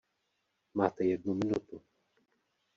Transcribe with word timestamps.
Máte 0.73 1.03
jednu 1.05 1.33
minutu. 1.33 1.81